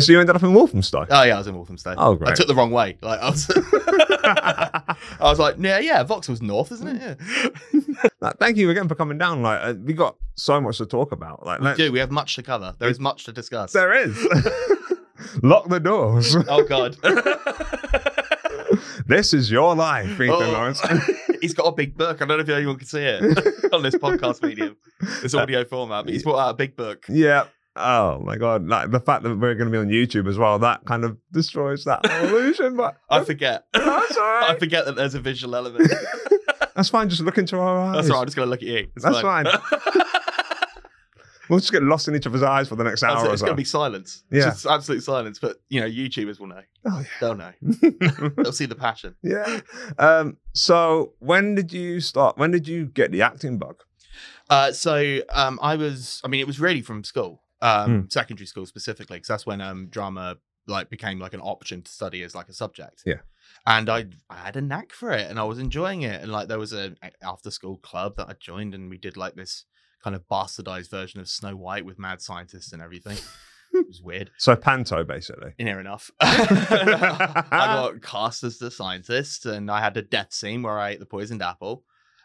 [0.00, 1.06] So you ended up in Wolfenstein.
[1.10, 1.94] Oh yeah, I was in Walthamstow.
[1.96, 2.30] Oh, great.
[2.30, 2.98] I took the wrong way.
[3.00, 3.48] Like I was,
[4.24, 7.18] I was like, yeah, yeah, Vauxhall's north, isn't it?
[8.20, 8.32] Yeah.
[8.40, 9.42] Thank you again for coming down.
[9.42, 11.46] Like uh, we got so much to talk about.
[11.46, 11.92] Like We let's- do.
[11.92, 12.74] We have much to cover.
[12.78, 13.72] There is much to discuss.
[13.72, 14.16] there is.
[15.42, 16.34] Lock the doors.
[16.48, 16.96] Oh god.
[19.06, 20.38] this is your life, Ethan Oh.
[20.40, 20.80] Lawrence.
[21.40, 22.20] he's got a big book.
[22.20, 24.76] I don't know if anyone can see it on this podcast medium,
[25.22, 26.04] this audio format.
[26.04, 27.04] But he's brought out a big book.
[27.08, 27.44] Yeah.
[27.76, 28.66] Oh my god!
[28.68, 31.18] Like the fact that we're going to be on YouTube as well, that kind of
[31.32, 32.76] destroys that illusion.
[32.76, 33.66] But I forget.
[33.72, 35.90] That's all I forget that there's a visual element.
[36.76, 37.08] That's fine.
[37.08, 37.96] Just look into our eyes.
[37.96, 38.20] That's all right.
[38.22, 38.88] I'm just gonna look at you.
[38.94, 39.46] It's That's fine.
[41.50, 43.32] We'll just get lost in each other's eyes for the next hour it.
[43.32, 43.46] It's so.
[43.46, 44.24] gonna be silence.
[44.30, 44.38] Yeah.
[44.38, 45.38] It's just absolute silence.
[45.38, 46.62] But you know, YouTubers will know.
[46.86, 47.06] Oh yeah.
[47.20, 47.52] They'll know.
[48.36, 49.14] They'll see the passion.
[49.22, 49.60] yeah.
[49.98, 50.38] Um.
[50.54, 52.38] So when did you start?
[52.38, 53.82] When did you get the acting bug?
[54.48, 56.20] Uh, so um, I was.
[56.24, 58.08] I mean, it was really from school, um, Hmm.
[58.08, 60.36] secondary school specifically, because that's when um, drama
[60.66, 63.02] like became like an option to study as like a subject.
[63.04, 63.20] Yeah.
[63.66, 66.22] And I I had a knack for it, and I was enjoying it.
[66.22, 69.34] And like there was a after school club that I joined, and we did like
[69.34, 69.64] this
[70.02, 73.16] kind of bastardized version of Snow White with mad scientists and everything.
[73.72, 74.30] it was weird.
[74.38, 75.52] So panto, basically.
[75.58, 76.10] Near enough.
[76.20, 81.00] I got cast as the scientist, and I had a death scene where I ate
[81.00, 81.84] the poisoned apple,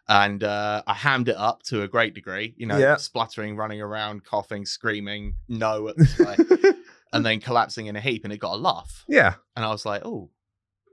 [0.10, 2.54] and uh, I hammed it up to a great degree.
[2.58, 2.98] You know, Yeah.
[2.98, 6.76] spluttering, running around, coughing, screaming, no at the
[7.14, 9.06] and then collapsing in a heap, and it got a laugh.
[9.08, 9.36] yeah.
[9.56, 10.30] And I was like, oh,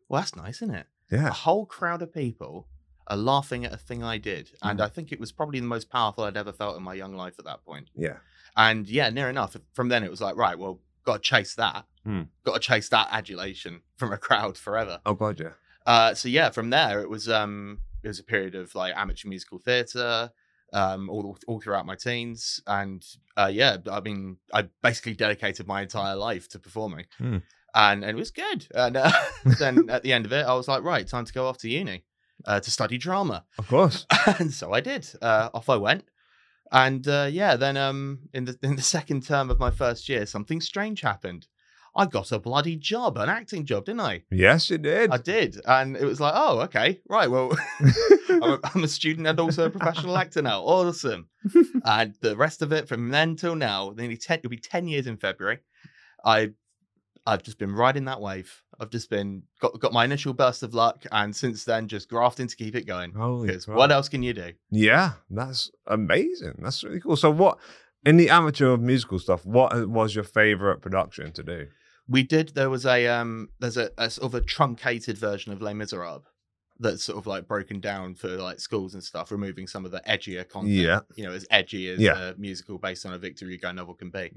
[0.08, 0.86] well, that's nice, isn't it?
[1.10, 2.68] Yeah, a whole crowd of people
[3.08, 4.84] are laughing at a thing I did, and Mm.
[4.84, 7.34] I think it was probably the most powerful I'd ever felt in my young life
[7.38, 7.88] at that point.
[7.94, 8.16] Yeah.
[8.56, 9.56] And yeah, near enough.
[9.74, 11.84] From then it was like, right, well, got to chase that.
[12.04, 12.22] Hmm.
[12.44, 15.00] Got to chase that adulation from a crowd forever.
[15.06, 15.50] Oh god, yeah.
[15.86, 19.28] Uh, so yeah, from there it was um it was a period of like amateur
[19.28, 20.30] musical theatre,
[20.72, 23.04] um, all all throughout my teens, and
[23.36, 27.38] uh, yeah, I mean, I basically dedicated my entire life to performing, Hmm.
[27.74, 28.68] and and it was good.
[28.74, 29.10] And uh,
[29.58, 31.68] then at the end of it, I was like, right, time to go off to
[31.68, 32.04] uni
[32.44, 34.06] uh, to study drama Of course.
[34.38, 35.08] and so I did.
[35.20, 36.04] Uh, off I went,
[36.70, 40.26] and uh, yeah, then um, in the in the second term of my first year,
[40.26, 41.48] something strange happened.
[41.96, 44.22] I got a bloody job, an acting job, didn't I?
[44.30, 45.10] Yes, you did.
[45.10, 47.30] I did, and it was like, oh, okay, right.
[47.30, 47.56] Well,
[48.28, 50.62] I'm, a, I'm a student and also a professional actor now.
[50.62, 51.28] Awesome.
[51.84, 54.38] and the rest of it from then till now, nearly ten.
[54.38, 55.60] It'll be ten years in February.
[56.24, 56.50] I.
[57.28, 58.62] I've just been riding that wave.
[58.78, 62.46] I've just been got got my initial burst of luck, and since then just grafting
[62.46, 63.12] to keep it going.
[63.14, 63.76] Holy Because crap.
[63.76, 64.52] what else can you do?
[64.70, 66.60] Yeah, that's amazing.
[66.62, 67.16] That's really cool.
[67.16, 67.58] So, what
[68.04, 69.44] in the amateur musical stuff?
[69.44, 71.66] What uh, was your favorite production to do?
[72.08, 72.50] We did.
[72.54, 73.48] There was a um.
[73.60, 76.22] There's a, a sort of a truncated version of Les Miserables
[76.78, 80.02] that's sort of like broken down for like schools and stuff, removing some of the
[80.06, 80.74] edgier content.
[80.74, 81.00] Yeah.
[81.16, 82.18] You know, as edgy as Yeah.
[82.30, 84.30] a musical based on a Victor Hugo novel can be.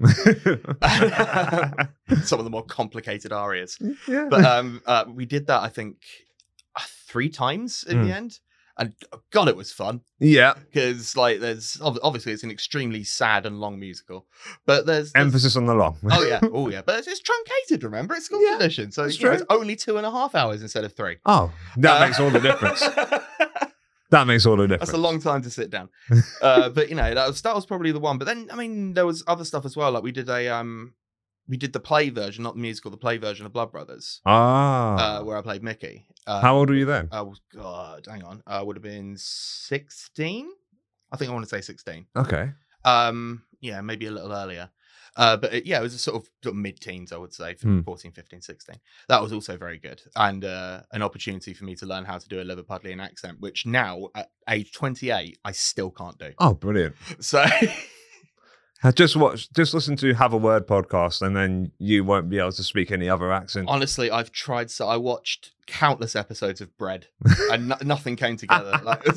[2.24, 3.78] some of the more complicated arias.
[4.08, 4.26] yeah.
[4.30, 5.62] But um, uh, we did that.
[5.62, 5.96] I think
[6.76, 8.04] uh, three times in Mm.
[8.06, 8.40] the end,
[8.80, 10.54] and oh, God, it was fun yeah.
[10.54, 14.26] because like there's obviously it's an extremely sad and long musical,
[14.66, 15.96] but there's, there's Emphasis on the long.
[16.10, 17.84] Oh yeah, oh yeah, but it's, it's truncated.
[17.84, 19.42] Remember, it's school Yeah, edition, so that's you know, true.
[19.42, 21.18] it's only two and a half hours instead of three.
[21.26, 22.82] Oh, that Uh, makes all the difference.
[24.10, 24.90] That makes all the difference.
[24.90, 25.88] That's a long time to sit down.
[26.42, 28.18] Uh, but you know, that was that was probably the one.
[28.18, 29.92] But then, I mean, there was other stuff as well.
[29.92, 30.94] Like we did a um,
[31.50, 35.18] we did the play version, not the musical, the play version of Blood Brothers, Ah.
[35.20, 36.06] uh, where I played Mickey.
[36.26, 37.08] Uh, How old were you then?
[37.12, 40.48] Was God, hang on, I would have been sixteen.
[41.12, 42.06] I think I want to say sixteen.
[42.16, 42.52] Okay.
[42.84, 44.70] Um, yeah, maybe a little earlier.
[45.16, 47.56] Uh, but it, yeah, it was a sort of, sort of mid-teens, I would say,
[47.60, 47.80] Hmm.
[47.80, 48.76] 14, 15, 16.
[49.08, 50.00] That was also very good.
[50.14, 53.66] And uh, an opportunity for me to learn how to do a Liverpudlian accent, which
[53.66, 56.30] now, at age 28, I still can't do.
[56.38, 56.94] Oh, brilliant.
[57.18, 57.44] So,
[58.94, 62.52] just watch, just listen to Have a Word podcast, and then you won't be able
[62.52, 63.68] to speak any other accent.
[63.68, 64.70] honestly, I've tried.
[64.70, 67.06] So, I watched countless episodes of Bread
[67.52, 68.72] and no- nothing came together.
[68.84, 69.04] Like,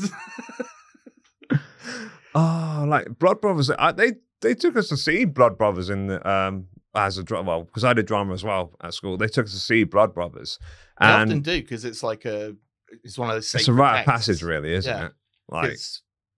[2.36, 3.70] Oh, like Blood Brothers.
[3.70, 7.48] I, they they took us to see Blood Brothers in the um as a drama.
[7.48, 9.18] Well, because I did drama as well at school.
[9.18, 10.58] They took us to see Blood Brothers,
[10.98, 12.56] I often do because it's like a,
[13.04, 13.54] it's one of those.
[13.54, 15.06] it's a rite of passage, really, isn't Yeah.
[15.08, 15.12] it?
[15.50, 15.78] Like,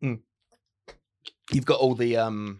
[0.04, 0.20] mm.
[1.52, 2.60] you've got all the um,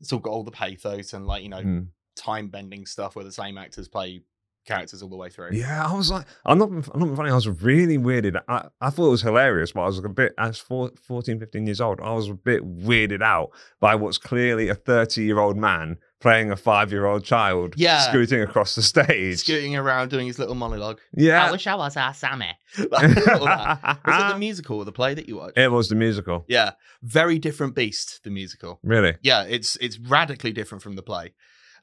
[0.00, 1.86] it's all got all the pathos and like you know mm.
[2.16, 4.22] time bending stuff where the same actors play
[4.66, 5.50] characters all the way through.
[5.52, 7.30] yeah, I was like, I'm not, I'm not funny.
[7.30, 8.40] I was really weirded.
[8.48, 11.66] I, I thought it was hilarious, but I was a bit, as four, 14, 15
[11.66, 13.50] years old, I was a bit weirded out
[13.80, 18.00] by what's clearly a 30 year old man playing a five year old child, Yeah.
[18.00, 19.38] scooting across the stage.
[19.38, 20.98] Scooting around doing his little monologue.
[21.14, 21.46] Yeah.
[21.46, 22.50] I wish I was our Sammy.
[22.78, 22.86] All.
[23.40, 25.58] Was it the musical or the play that you watched?
[25.58, 26.44] It was the musical.
[26.48, 26.72] Yeah,
[27.02, 28.20] very different beast.
[28.24, 28.80] The musical.
[28.82, 29.16] Really?
[29.22, 31.34] Yeah, it's it's radically different from the play.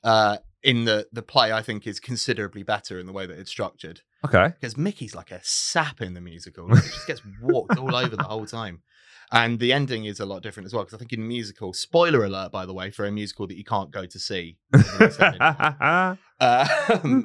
[0.03, 3.51] uh, in the the play, I think is considerably better in the way that it's
[3.51, 4.47] structured Okay.
[4.47, 6.69] because Mickey's like a sap in the musical.
[6.69, 8.81] Like, he just gets walked all over the whole time.
[9.31, 10.84] And the ending is a lot different as well.
[10.84, 13.64] Because I think in musical, spoiler alert, by the way, for a musical that you
[13.64, 16.16] can't go to see, uh,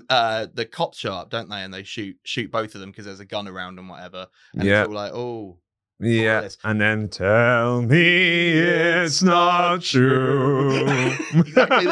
[0.09, 1.63] uh, the cops show up, don't they?
[1.63, 4.29] And they shoot shoot both of them because there's a gun around and whatever.
[4.55, 4.81] And yeah.
[4.81, 5.59] it's all like, oh,
[6.01, 6.49] Yeah.
[6.65, 10.87] And then tell me it's not true.
[11.35, 11.87] exactly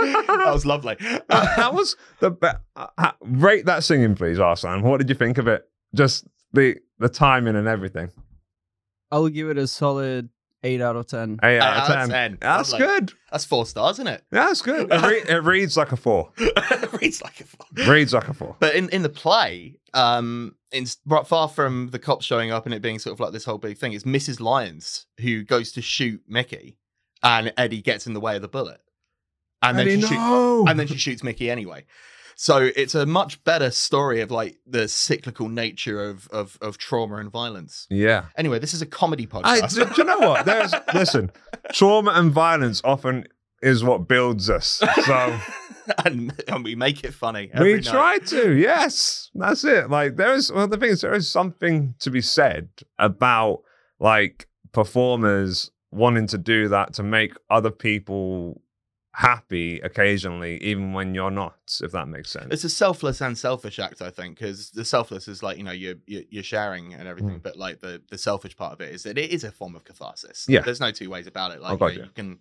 [0.00, 0.96] that was lovely.
[1.00, 2.58] Uh, that was the best.
[3.20, 4.82] rate that singing, please, Arslan.
[4.82, 5.68] What did you think of it?
[5.94, 8.10] Just the the timing and everything.
[9.10, 10.28] I'll give it a solid
[10.62, 11.38] eight out of ten.
[11.42, 12.02] Eight Eight out of out ten.
[12.04, 12.38] of 10.
[12.40, 12.86] That's Lovely.
[12.86, 13.12] good.
[13.32, 14.22] That's four stars, isn't it?
[14.32, 14.92] Yeah, That's good.
[14.92, 16.30] It, re- it reads like a four.
[17.00, 17.66] Reads like a four.
[17.92, 18.56] Reads like a four.
[18.60, 20.86] But in, in the play, um, in,
[21.24, 23.78] far from the cops showing up and it being sort of like this whole big
[23.78, 24.38] thing, it's Mrs.
[24.40, 26.76] Lyons who goes to shoot Mickey,
[27.22, 28.80] and Eddie gets in the way of the bullet,
[29.62, 30.66] and then Eddie, she shoot- no.
[30.68, 31.84] and then she shoots Mickey anyway.
[32.40, 37.16] So it's a much better story of like the cyclical nature of of, of trauma
[37.16, 37.86] and violence.
[37.90, 38.24] yeah.
[38.34, 39.74] Anyway, this is a comedy I, podcast.
[39.74, 40.46] do, do you know what?
[40.46, 41.30] There's listen.
[41.74, 43.26] Trauma and violence often
[43.60, 44.82] is what builds us.
[45.04, 45.38] So
[46.06, 47.50] and, and we make it funny.
[47.52, 47.84] every we night.
[47.84, 48.56] try to.
[48.56, 49.90] Yes, that's it.
[49.90, 50.50] Like there is.
[50.50, 53.64] Well, the thing is, there is something to be said about
[53.98, 58.62] like performers wanting to do that to make other people
[59.12, 61.56] happy occasionally, even when you're not.
[61.82, 62.48] If that makes sense.
[62.52, 65.72] It's a selfless and selfish act, I think, because the selfless is like you know
[65.72, 67.42] you're you're, sharing and everything, Mm.
[67.42, 69.84] but like the the selfish part of it is that it is a form of
[69.84, 70.46] catharsis.
[70.48, 70.60] Yeah.
[70.60, 71.60] there's no two ways about it.
[71.60, 72.02] Like you, know, you.
[72.02, 72.38] you can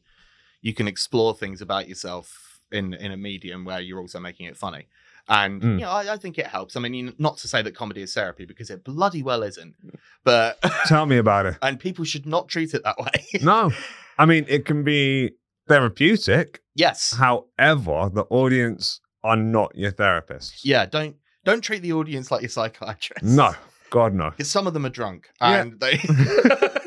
[0.61, 4.55] you can explore things about yourself in in a medium where you're also making it
[4.57, 4.87] funny.
[5.27, 5.73] And Mm.
[5.73, 6.75] you know, I, I think it helps.
[6.75, 9.75] I mean, you- not to say that comedy is therapy because it bloody well isn't,
[10.23, 11.57] but Tell me about it.
[11.61, 13.25] and people should not treat it that way.
[13.41, 13.71] No,
[14.17, 15.31] I mean it can be
[15.69, 16.61] therapeutic.
[16.75, 20.61] yes, However, the audience are not your therapists.
[20.63, 20.85] yeah.
[20.85, 23.23] Don't don't treat the audience like your psychiatrist.
[23.23, 23.53] No,
[23.89, 24.29] God no.
[24.31, 25.61] because some of them are drunk Yeah.
[25.61, 25.99] and they.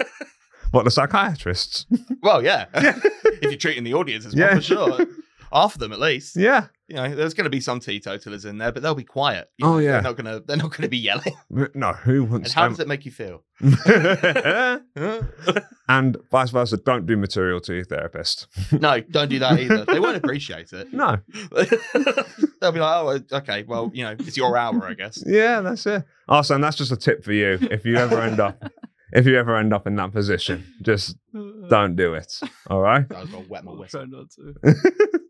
[0.73, 1.85] What the psychiatrists?
[2.23, 2.65] Well, yeah.
[2.75, 4.47] if you're treating the audience as Yeah.
[4.47, 5.07] well, for sure.
[5.53, 6.35] Half of them, at least.
[6.35, 6.69] yeah.
[6.93, 9.51] You know, there's going to be some teetotalers in there, but they'll be quiet.
[9.57, 9.93] You Oh, yeah.
[9.93, 10.45] They're not going to.
[10.47, 11.33] They're not going to be yelling.
[11.75, 12.73] No, who And wants how them?
[12.73, 13.45] does it make you feel?
[15.89, 18.47] and vice versa, don't do material to your therapist.
[18.73, 19.87] no, don't do that either.
[19.87, 20.93] They won't appreciate it.
[20.93, 21.17] No.
[22.61, 23.63] they'll be like, "Oh, okay.
[23.63, 26.05] Well, you know, it's your hour, I guess." Yeah, that's it.
[26.29, 27.57] Also, and that's just a tip for you.
[27.71, 28.63] If you ever end up
[29.15, 31.17] if you ever end up in that position, just
[31.69, 32.33] don't do it.
[32.69, 33.07] All right.
[33.15, 34.07] I was going to wet my whistle.
[34.07, 35.21] try not to.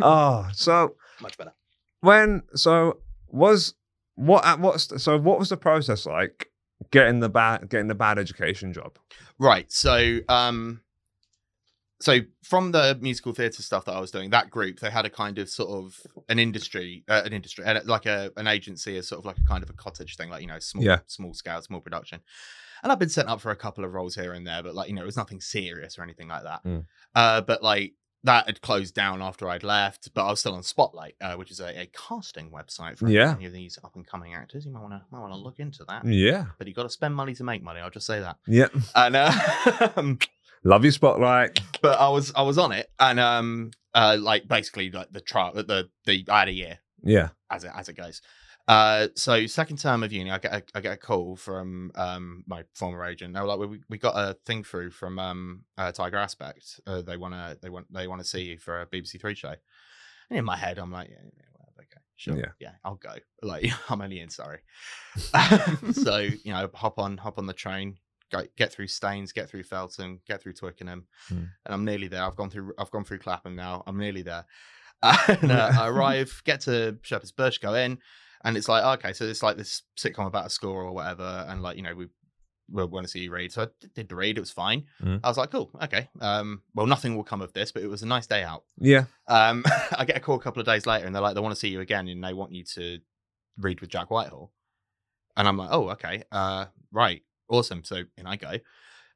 [0.00, 1.52] Oh, so Much better.
[2.00, 3.74] when so was
[4.14, 6.50] what at what's so what was the process like
[6.90, 8.98] getting the bad getting the bad education job?
[9.38, 9.70] Right.
[9.72, 10.80] So, um,
[12.00, 15.10] so from the musical theatre stuff that I was doing, that group they had a
[15.10, 19.08] kind of sort of an industry, uh, an industry, uh, like a an agency, as
[19.08, 20.98] sort of like a kind of a cottage thing, like you know, small, Yeah.
[21.06, 22.20] small scale, small production.
[22.82, 24.88] And I've been sent up for a couple of roles here and there, but like
[24.88, 26.64] you know, it was nothing serious or anything like that.
[26.64, 26.84] Mm.
[27.14, 30.62] Uh, but like that had closed down after I'd left, but I was still on
[30.62, 33.34] Spotlight, uh, which is a, a casting website for Yeah.
[33.36, 34.64] any of these up and coming actors.
[34.64, 36.06] You might want to might want to look into that.
[36.06, 36.46] Yeah.
[36.58, 37.80] But you got to spend money to make money.
[37.80, 38.36] I'll just say that.
[38.46, 38.68] Yeah.
[38.94, 39.32] And uh,
[40.64, 41.58] Love your spotlight.
[41.82, 45.52] but I was I was on it, and um, uh, like basically like the trial,
[45.54, 47.30] the the I had a year Yeah.
[47.50, 48.22] as it as it goes.
[48.68, 52.44] Uh, so second term of uni, I get a, I get a call from um
[52.46, 53.34] my former agent.
[53.34, 56.80] They were like, we we got a thing through from um uh, Tiger Aspect.
[56.86, 59.54] Uh, they wanna they want they want to see you for a BBC Three show.
[60.30, 62.52] And in my head, I'm like, yeah, yeah well, okay, sure, Yeah.
[62.60, 63.14] yeah, I'll go.
[63.42, 64.60] Like I'm only in Sorry.
[65.92, 67.96] so you know, hop on hop on the train,
[68.30, 71.34] go, get through Staines, get through Feltham, get through Twickenham, Hmm.
[71.66, 72.22] and I'm nearly there.
[72.22, 73.82] I've gone through I've gone through Clapham now.
[73.86, 74.46] I'm nearly there.
[75.02, 77.98] and uh, I arrive, get to Shepherd's Bush, go in,
[78.44, 81.62] and it's like okay, so it's like this sitcom about a score or whatever, and
[81.62, 82.06] like you know we
[82.70, 83.52] we want to see you read.
[83.52, 84.84] So I did the read, it was fine.
[85.02, 85.20] Mhm.
[85.22, 86.08] I was like, cool, okay.
[86.20, 88.64] Um, well, nothing will come of this, but it was a nice day out.
[88.78, 89.04] Yeah.
[89.28, 89.62] Um,
[89.98, 91.58] I get a call a couple of days later, and they're like, they want to
[91.60, 92.98] see you again, and they want you to
[93.58, 94.52] read with Jack Whitehall.
[95.36, 97.84] And I'm like, oh, okay, uh, right, awesome.
[97.84, 98.52] So in I go,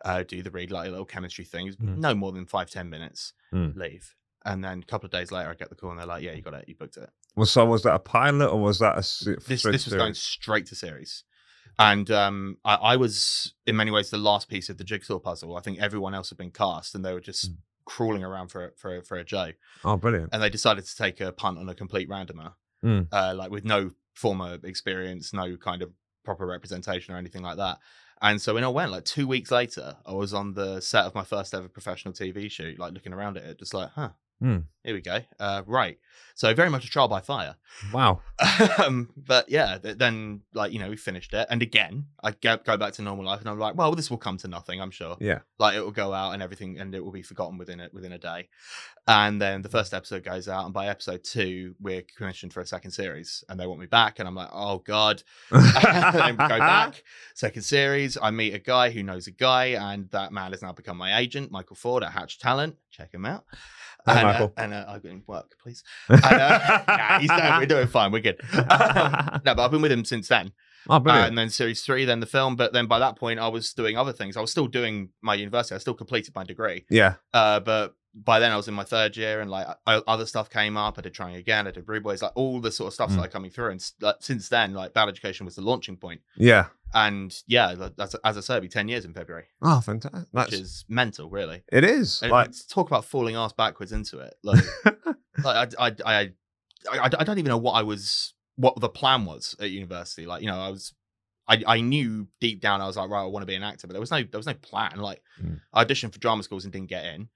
[0.04, 1.98] uh, do the read like a little chemistry thing, Mm.
[1.98, 3.74] no more than five ten minutes, Mm.
[3.76, 4.14] leave,
[4.46, 6.32] and then a couple of days later, I get the call, and they're like, yeah,
[6.32, 7.10] you got it, you booked it.
[7.34, 10.14] Well, so was that a pilot or was that a se- This this was going
[10.14, 11.24] straight to series.
[11.78, 15.56] And um, I, I was in many ways the last piece of the jigsaw puzzle.
[15.56, 17.56] I think everyone else had been cast, and they were just Mm.
[17.84, 19.50] crawling around for for for a Joe.
[19.84, 20.30] Oh, brilliant.
[20.32, 23.08] and they decided to take a punt on a complete randomer, Mm.
[23.12, 25.90] uh, like with no former experience, no kind of
[26.24, 27.78] proper representation or anything like that.
[28.22, 31.14] And so when I went, like two weeks later, I was on the set of
[31.14, 34.58] my first ever professional TV shoot, like looking around at it, just like, huh, Hmm.
[34.84, 35.20] Here we go.
[35.40, 35.98] Uh, right.
[36.34, 37.56] So very much a trial by fire.
[37.92, 38.20] Wow.
[38.84, 42.58] um, but yeah, th- then like you know we finished it, and again I go,
[42.58, 44.90] go back to normal life, and I'm like, well, this will come to nothing, I'm
[44.90, 45.16] sure.
[45.20, 45.40] Yeah.
[45.58, 48.12] Like it will go out and everything, and it will be forgotten within it within
[48.12, 48.48] a day.
[49.08, 52.66] And then the first episode goes out, and by episode two, we're commissioned for a
[52.66, 55.22] second series, and they want me back, and I'm like, oh god.
[55.50, 58.18] then we go back, second series.
[58.20, 61.18] I meet a guy who knows a guy, and that man has now become my
[61.18, 62.76] agent, Michael Ford at Hatch Talent.
[62.90, 63.44] Check him out.
[64.06, 64.52] Hi, and, uh, Michael.
[64.56, 65.84] and uh, I've got him work, please.
[66.08, 68.10] And, uh, nah, he's done, we're doing fine.
[68.10, 68.40] We're good.
[68.52, 70.52] Um, no, but I've been with him since then.
[70.88, 72.56] oh, Uh, and then series three, then the film.
[72.56, 74.36] But then by that point, I was doing other things.
[74.36, 75.74] I was still doing my university.
[75.74, 76.84] I still completed my degree.
[76.90, 77.14] yeah.
[77.32, 80.48] Uh, but by then, I was in my third year, and like I, other stuff
[80.48, 80.98] came up.
[80.98, 81.66] I did trying again.
[81.66, 83.14] I did Rude Boys, like all the sort of stuff Mm.
[83.14, 83.70] started coming through.
[83.72, 86.22] And like, since then, like Bad Education was the launching point.
[86.36, 86.66] Yeah.
[86.94, 90.20] And yeah, that's as I said, it'll be ten years in February, Oh, fantastic.
[90.32, 91.62] which That's, is mental, really.
[91.70, 92.22] it is.
[92.22, 94.34] And Like, talk about falling ass backwards into it.
[94.42, 94.64] Like,
[95.44, 96.20] like I, I, I,
[96.90, 100.24] I, I don't even know what I was, what the plan was at university.
[100.26, 100.94] Like, you know, I was,
[101.48, 103.86] I, I knew deep down I was like, right, I want to be an actor,
[103.86, 104.98] but there was no, there was no plan.
[104.98, 105.60] Like, Mm.
[105.72, 107.28] I auditioned for drama schools and didn't get in.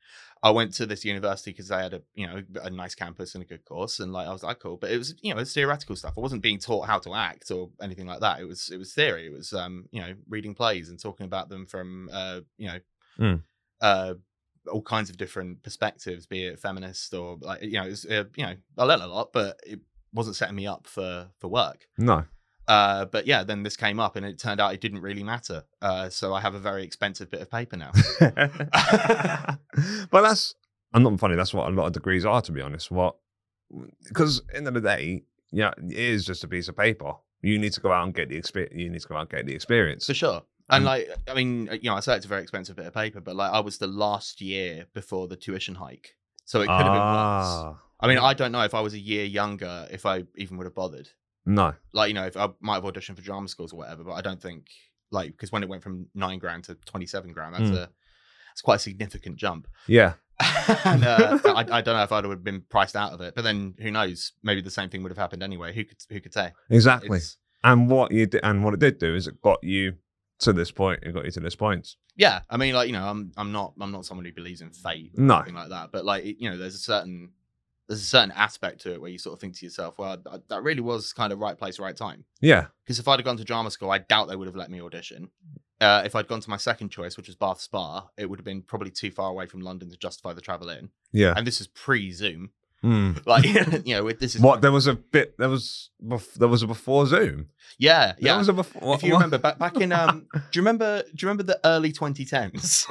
[0.43, 3.43] I went to this university because they had a, you know, a nice campus and
[3.45, 4.79] a good course, and like I was like, cool.
[4.79, 6.15] But it was, you know, it's theoretical stuff.
[6.17, 8.41] I wasn't being taught how to act or anything like that.
[8.41, 9.27] It was, it was theory.
[9.27, 12.79] It was, um, you know, reading plays and talking about them from, uh, you know,
[13.19, 13.43] Mm.
[13.83, 14.15] uh
[14.71, 18.45] all kinds of different perspectives, be it feminist or like you know, it's, uh, you
[18.47, 19.81] know, I learned a lot, but it
[20.13, 21.87] wasn't setting me up for for work.
[21.99, 22.25] no.
[22.71, 25.65] Uh, but yeah, then this came up, and it turned out it didn't really matter.
[25.83, 27.91] Uh, so I have a very expensive bit of paper now.
[28.21, 30.55] but that's
[30.95, 31.35] I'm not funny.
[31.35, 32.93] That's what a lot of degrees are, to be honest.
[32.93, 33.17] What
[34.07, 37.15] because end of the day, yeah, it is just a piece of paper.
[37.43, 38.77] You need to go out and get the experience.
[38.77, 40.07] You need to go out and get the experience.
[40.07, 40.43] for sure.
[40.69, 42.95] And like, I mean, uh, you know, I say it's a very expensive bit of
[42.95, 46.71] paper, but like, I was the last year before the tuition hike, so it could
[46.71, 47.01] have been worse.
[47.03, 50.57] Ah, I mean, I don't know if I was a year younger, if I even
[50.59, 51.09] would have bothered.
[51.47, 51.75] No.
[51.93, 54.21] like you know if i might have auditioned for drama schools or whatever but i
[54.21, 54.67] don't think
[55.11, 57.77] like because when it went from nine grand to 27 grand that's Mm.
[57.77, 57.89] a
[58.53, 60.15] it's quite a significant jump Yeah.
[60.85, 63.43] and uh, I, I don't know if i'd have been priced out of it but
[63.43, 66.35] then who knows maybe the same thing would have happened anyway who could who could
[66.35, 67.17] say Exactly.
[67.19, 69.97] It's- and what you did, and what it did do is it got you
[70.39, 71.01] to this point.
[71.03, 71.97] It got you to this point.
[72.17, 74.71] yeah i mean like you know i'm i'm not i'm not someone who believes in
[74.71, 75.37] fate or No.
[75.37, 77.33] anything like that but like you know there's a certain
[77.91, 80.49] there's a certain aspect to it where you sort of think to yourself well that,
[80.49, 82.67] that really was kind of right place right time Yeah.
[82.85, 84.81] because if I'd have gone to drama school, I doubt they would have let me
[84.81, 85.29] audition.
[85.81, 88.45] Uh, if I'd gone to my second choice, which was Bath Spa, it would have
[88.45, 90.91] been probably too far away from London to justify the travel in.
[91.11, 91.33] Yeah.
[91.37, 92.51] And this is pre-Zoom.
[92.85, 93.21] Mm.
[93.27, 93.45] Like,
[93.87, 95.37] you know, with- this is What there was a bit.
[95.39, 95.89] There was.
[96.05, 97.49] Bef- there was a before Zoom.
[97.79, 98.37] Yeah, There yeah.
[98.39, 98.95] was a before.
[98.95, 101.03] if you remember back back in um, do you remember?
[101.03, 102.87] Do you remember the early 2010s?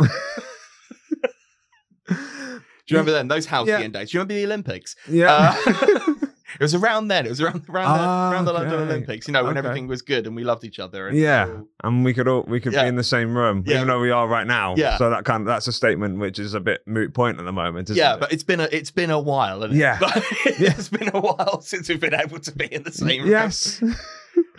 [2.89, 3.87] Do you remember then those house Yeah.
[3.87, 4.11] days?
[4.11, 4.95] Do you remember the Olympics?
[5.07, 5.55] Yeah.
[5.65, 6.13] Uh,
[6.59, 7.25] it was around then.
[7.25, 8.03] It was around around the,
[8.35, 8.73] around the London.
[8.81, 9.27] Olympics.
[9.27, 9.67] You know, when Okay.
[9.67, 11.07] everything was good and we loved each other.
[11.07, 11.45] And Yeah.
[11.47, 12.81] all- and we could all we could Yeah.
[12.83, 13.75] be in the same room, Yeah.
[13.75, 14.73] even though we are right now.
[14.75, 14.97] Yeah.
[14.97, 17.51] So that kind of that's a statement which is a bit moot point at the
[17.53, 17.89] moment.
[17.89, 18.19] Isn't yeah, it?
[18.19, 19.71] but it's been a it's been a while.
[19.73, 19.99] Yeah.
[20.01, 20.59] it?
[20.59, 23.21] it's been a while since we've been able to be in the same.
[23.21, 23.29] room.
[23.29, 23.81] yes.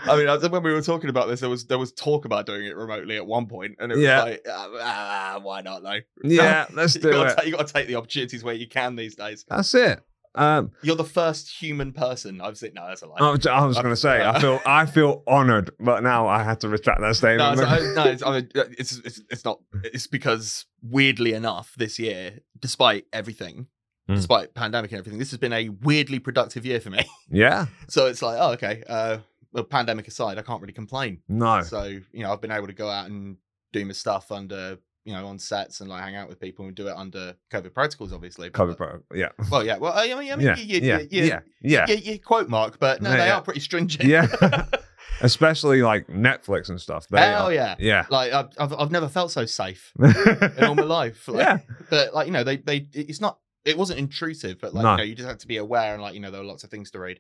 [0.09, 2.47] I mean, I when we were talking about this, there was there was talk about
[2.47, 4.23] doing it remotely at one point, and it was Yeah.
[4.23, 5.83] like, ah, ah, why not?
[5.83, 5.99] though?
[6.25, 6.67] yeah.
[6.73, 7.37] Let's you do gotta it.
[7.37, 9.45] ta- you got to take the opportunities where you can these days.
[9.49, 10.01] That's it.
[10.37, 12.75] Um, You're the first human person I've seen.
[12.75, 13.17] No, that's a lie.
[13.19, 16.61] I was, was going to say, I feel, I feel honoured, but now I had
[16.61, 17.59] to retract that no, statement.
[17.61, 19.59] it's, I- no, it's, I mean, uh, it's, it's it's not.
[19.83, 23.67] It's because weirdly enough, this year, despite everything,
[24.09, 24.17] Mm.
[24.17, 27.05] despite pandemic and everything, this has been a weirdly productive year for me.
[27.31, 28.83] yeah, So it's like, oh, okay.
[28.89, 29.19] Uh,
[29.53, 31.23] well, pandemic aside, I can't really complain.
[31.29, 33.37] no, So you know, I've been able to go out and
[33.73, 36.75] do my stuff under, you know, on sets and like hang out with people and
[36.75, 38.51] do it under COVID protocols, obviously.
[38.51, 39.79] cover like- yeah, Well, yeah.
[39.79, 42.49] Well, I mean, I mean, yeah, you, you, yeah, you, yeah, yeah, you, you quote
[42.49, 43.37] mark, but no, Yeah, they yeah.
[43.37, 44.09] are pretty stringent.
[44.09, 44.27] yeah.
[45.23, 47.07] Especially like Netflix and stuff.
[47.09, 47.75] They Hell are- yeah.
[47.79, 51.27] yeah, Like I've, I've I've never felt so safe in all my life.
[51.29, 51.59] Like, yeah,
[51.91, 54.93] But like you know, they they it's not it wasn't intrusive, but like No.
[54.93, 56.65] you know, you just had to be aware and like you know there were lots
[56.65, 57.19] of things to read.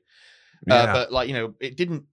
[0.71, 0.93] Uh, yeah.
[0.93, 2.05] but like you know, it didn't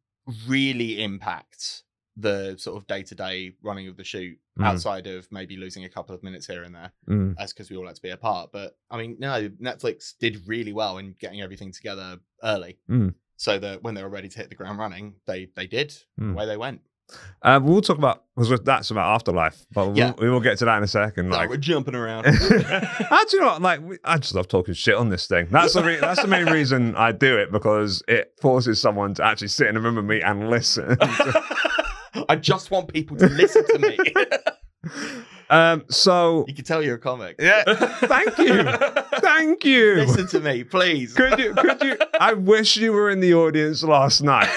[0.48, 1.84] really impact
[2.20, 4.66] the sort of day to day running of the shoot Mm.
[4.66, 7.36] outside of maybe losing a couple of minutes here and there, Mm.
[7.38, 8.50] as because we all had to be apart.
[8.52, 13.14] But I mean, no, Netflix did really well in getting everything together early, Mm.
[13.36, 15.94] so that when they were ready to hit the ground running, they they did.
[16.20, 16.32] Mm.
[16.32, 16.82] Away they went.
[17.42, 20.14] Uh, we'll talk about because that's about afterlife, but we'll, Yeah.
[20.20, 21.30] we will get to that in a second.
[21.30, 22.26] Like, Like, we're jumping around.
[22.52, 25.48] actually, not like we, I just love talking shit on this thing.
[25.50, 29.24] That's the re- that's the main reason I do it because it forces someone to
[29.24, 30.98] actually sit in a room with me and listen.
[32.30, 33.98] I just want people to listen to me.
[35.50, 37.38] Um, so You can tell you're a comic.
[37.40, 38.64] Yeah, thank you.
[39.22, 39.96] thank you.
[39.96, 41.14] Listen to me, please.
[41.14, 41.54] Could you?
[41.54, 41.98] Could you?
[42.20, 44.50] I wish you were in the audience last night.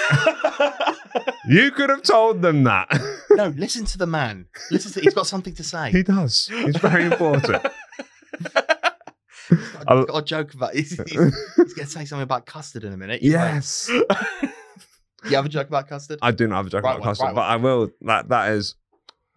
[1.50, 2.88] You could have told them that.
[3.30, 4.46] no, listen to the man.
[4.70, 5.90] Listen to he's got something to say.
[5.90, 6.48] He does.
[6.48, 7.66] He's very important.
[9.88, 11.18] I've got a joke about he's, he's, he's
[11.56, 13.20] going to say something about custard in a minute.
[13.20, 13.88] You yes.
[15.24, 16.20] you have a joke about custard?
[16.22, 17.90] I do not have a joke Right about one, custard, right but I will.
[18.02, 18.76] That that is.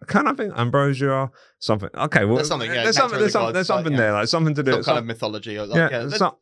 [0.06, 1.30] Kind of think ambrosia,
[1.60, 1.88] something.
[1.94, 3.98] Okay, well, There's something, yeah, there's something, there's, some, there's like, something yeah.
[3.98, 4.72] there, like something to do.
[4.72, 5.58] Some with kind some- of mythology.
[5.58, 6.34] Or like, yeah, yeah, the,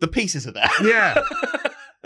[0.00, 0.70] the pieces are there.
[0.82, 1.22] yeah.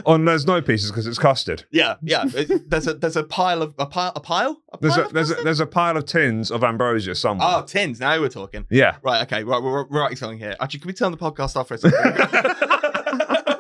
[0.07, 1.65] Oh, and there's no pieces because it's custard.
[1.71, 2.25] yeah, yeah.
[2.35, 4.61] It- there's a there's a pile of a pile a pile.
[4.73, 7.49] A There's pile a of there's a, there's a pile of tins of ambrosia somewhere.
[7.51, 8.01] oh tins.
[8.01, 8.67] Now we're talking.
[8.71, 8.97] Yeah.
[9.03, 9.23] Right.
[9.23, 9.45] Okay.
[9.45, 9.63] Right.
[9.63, 10.57] We're, we're writing something here.
[10.61, 12.01] Actually, can we turn the podcast off for a second?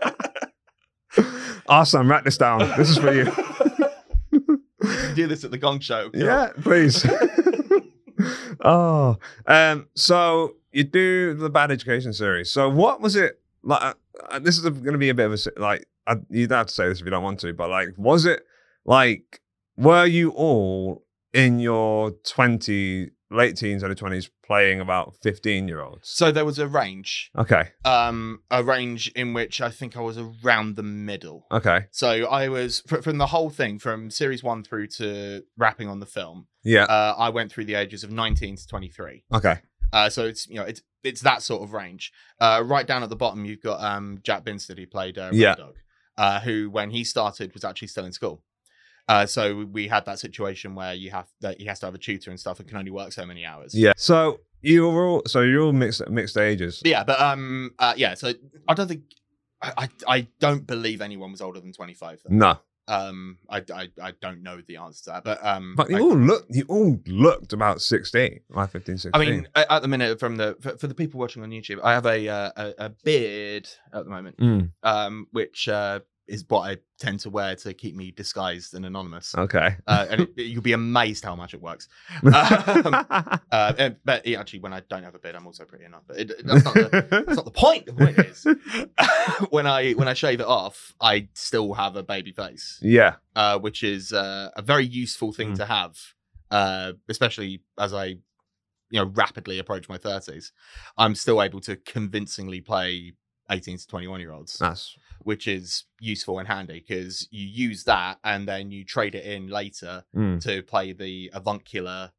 [1.66, 2.58] Awesome, write this down.
[2.76, 3.24] This is for you.
[5.14, 6.10] Do this at the Gong Show.
[6.12, 7.06] Yeah, please.
[8.64, 12.50] oh, um, so you do the bad education series.
[12.50, 13.82] So what was it like?
[13.82, 13.94] Uh,
[14.28, 15.86] uh, this is going to be a bit of a like.
[16.06, 18.24] I, you don't have to say this if you don't want to, but like, was
[18.26, 18.42] it
[18.84, 19.40] like?
[19.76, 26.08] Were you all in your twenty, late teens, early twenties, playing about fifteen year olds?
[26.08, 27.30] So there was a range.
[27.36, 31.46] Okay, Um, a range in which I think I was around the middle.
[31.50, 35.88] okay, So I was fr- from the whole thing, from series one through to wrapping
[35.88, 36.46] on the film.
[36.62, 39.24] yeah, Uh, I went through the ages of 19 to 23.
[39.34, 39.56] okay,
[39.92, 42.12] Uh, so it's you know it's it's that sort of range.
[42.40, 45.34] Uh, right down at the bottom, you've got um, Jack Binstead who played uh, Rem
[45.34, 45.54] Yeah.
[45.56, 45.74] Dogg,
[46.16, 48.42] uh, who when he started was actually still in school.
[49.06, 51.98] Uh, so we had that situation where you have that he has to have a
[51.98, 53.74] tutor and stuff and can only work so many hours.
[53.74, 53.92] yeah.
[53.96, 56.80] So you were all so you're all mixed mixed ages.
[56.84, 58.14] Yeah, but um, uh, yeah.
[58.14, 58.32] So
[58.66, 59.02] I don't think
[59.60, 62.20] I, I I don't believe anyone was older than 25.
[62.24, 62.34] Though.
[62.34, 65.96] No, Um, I, I I don't know the answer to that, but um, but you
[65.96, 69.10] I- all looked you all looked about 16, like 15, 16.
[69.14, 71.92] I mean, at the minute, from the for, for the people watching on YouTube, I
[71.94, 76.60] have a uh, a, a beard at the moment, Mm, um, which uh, is what
[76.70, 79.34] I tend to wear to keep me disguised and anonymous.
[79.36, 79.76] okay.
[79.86, 81.88] Uh, and it, you'll be amazed how much it works.
[82.24, 82.94] Um,
[83.52, 86.02] uh, and- but yeah, actually, when I don't have a beard, I'm also pretty enough.
[86.06, 87.86] But it, that's, not the, that's not the point.
[87.86, 88.46] The point is,
[89.50, 93.58] when I when I shave it off, I still have a baby face, yeah, uh,
[93.58, 95.56] which is uh, a very useful thing Mm.
[95.56, 95.98] to have,
[96.50, 98.18] uh, especially as I, you
[98.92, 100.52] know, rapidly approach my thirties.
[100.96, 103.12] I'm still able to convincingly play
[103.50, 108.18] 18 to 21 year olds, that's which is useful and handy because you use that
[108.24, 112.10] and then you trade it in later mm, to play the avuncular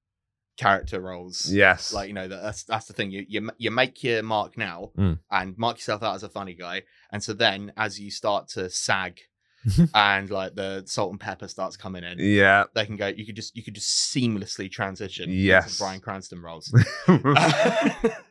[0.57, 1.51] character roles.
[1.51, 1.91] yes.
[1.93, 5.19] Like you know that's that's the thing you you you make your mark now Mm.
[5.29, 8.69] and mark yourself out as a funny guy, and so then as you start to
[8.69, 9.19] sag
[9.95, 12.65] and like the salt and pepper starts coming in, yeah.
[12.75, 13.07] they can go.
[13.07, 15.79] You could just you could just seamlessly transition Yes.
[15.79, 16.71] Bryan Cranston roles.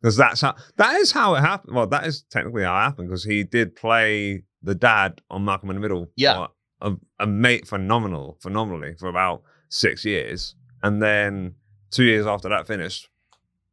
[0.00, 1.74] Because that's how that is how it happened.
[1.76, 5.70] Well, that is technically how it happened because he did play the dad on Malcolm
[5.70, 6.06] in the Middle.
[6.16, 6.46] Yeah.
[6.80, 11.54] a, a mate phenomenal, phenomenally for about six years, and then
[11.90, 13.08] two years after that finished,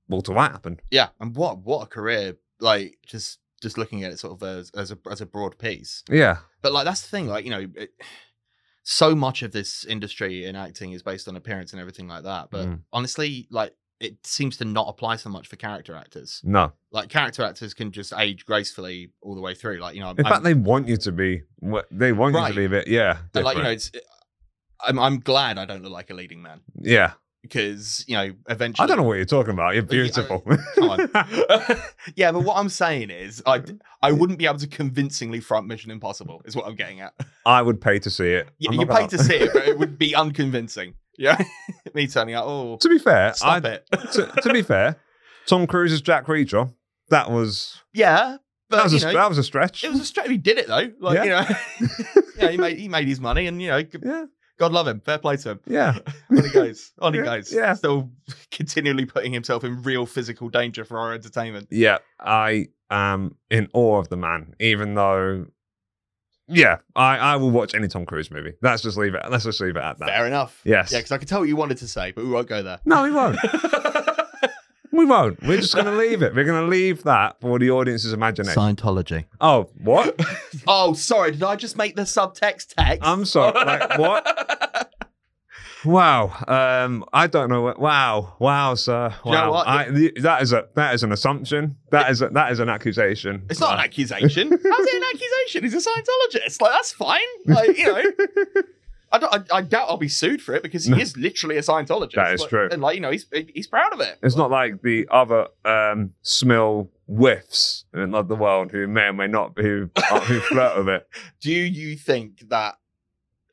[0.08, 0.82] Walter White happened.
[0.92, 2.36] yeah, and what what a career!
[2.60, 6.04] Like just just looking at it sort of as as a as a broad piece.
[6.10, 7.92] Yeah, But like that's the thing, like you know, it,
[8.84, 12.50] so much of this industry in acting is based on appearance and everything like that.
[12.50, 12.82] But Mm.
[12.92, 16.42] honestly, like it seems to not apply so much for character actors.
[16.44, 16.72] no.
[16.92, 19.78] Like character actors can just age gracefully all the way through.
[19.78, 21.44] Like you know, In I'm, fact, they want you to be.
[21.92, 22.88] They want you to be a bit.
[22.88, 23.92] Yeah, and, like you know, it's.
[24.82, 27.12] I'm I'm glad I don't look like a leading man yeah.
[27.44, 29.76] because you know eventually I don't know what you're talking about.
[29.76, 30.04] You're Well, yeah,
[31.14, 31.86] I- beautiful.
[32.16, 33.62] yeah, but what I'm saying is, I
[34.02, 36.42] I wouldn't be able to convincingly front Mission Impossible.
[36.46, 37.14] Is what I'm getting at.
[37.46, 38.50] I would pay to see it.
[38.58, 40.96] Yeah, you pay to see it, but it would be unconvincing.
[41.20, 41.38] Yeah,
[41.94, 42.46] me turning out.
[42.48, 43.86] Oh, to be fair, stop I, it.
[44.14, 44.96] to, to be fair,
[45.46, 46.74] Tom Cruise's Jack Reacher,
[47.10, 48.38] that was yeah,
[48.70, 49.84] but that was you a know, that was a stretch.
[49.84, 50.30] it was a stretch.
[50.30, 50.90] He did it though.
[51.00, 51.46] Like you know,
[52.38, 54.26] yeah, he made he made his money, and you know, g- yeah,
[54.58, 55.02] God love him.
[55.02, 55.60] Fair play to him.
[55.68, 56.00] yeah,
[56.32, 56.92] On he goes.
[57.00, 57.54] On he Yeah, goes.
[57.54, 57.74] yeah.
[57.74, 58.12] Still
[58.52, 61.68] continually putting himself in real physical danger for our entertainment.
[61.70, 61.98] yeah.
[62.20, 65.48] I am in awe of the man, even though.
[66.50, 68.54] Yeah, I, I will watch any Tom Cruise movie.
[68.62, 69.22] Let's just leave it.
[69.30, 70.10] Let's just leave it at that.
[70.10, 70.62] Fair enough.
[70.64, 70.92] Yes.
[70.92, 72.80] Yeah, because I could tell what you wanted to say, but we won't go there.
[72.86, 73.38] No, we won't.
[74.92, 75.42] we won't.
[75.44, 76.34] We're just going to leave it.
[76.36, 78.60] We're going to leave that for the audience's imagination.
[78.60, 79.26] Scientology.
[79.40, 80.20] Oh, what?
[80.68, 81.32] oh, sorry.
[81.32, 83.02] Did I just make the subtext text?
[83.02, 83.54] I'm sorry.
[83.54, 84.26] Like, what?
[85.86, 86.32] Wow.
[86.48, 87.62] Um, I don't know.
[87.62, 88.36] What, wow.
[88.40, 89.14] Wow, sir.
[89.26, 89.52] you know Wow.
[89.52, 89.68] what?
[89.68, 91.78] I, the- that is a that is an assumption.
[91.92, 93.44] That is a, that is an accusation.
[93.50, 94.50] It's not an accusation.
[94.52, 95.64] How's it an accusation?
[95.64, 96.62] He's a Scientologist.
[96.62, 97.20] Like that's fine.
[97.46, 98.04] Like you know,
[99.12, 100.98] I, don't, I, I doubt I'll be sued for it because he No.
[100.98, 102.16] is literally a Scientologist.
[102.16, 102.70] That is Like- true.
[102.72, 104.18] and like you know, he's he's proud of it.
[104.22, 109.28] It's not like the other um, Smill whiffs in the world who may or may
[109.28, 111.08] not who uh, who flirt with it.
[111.42, 112.76] Do you think that